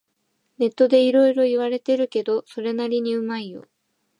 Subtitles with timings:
[0.57, 3.67] ネットでいろいろ言われてるけど、それなりにうまいよ